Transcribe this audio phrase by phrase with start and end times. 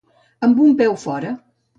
[0.47, 1.35] Amb un peu fora.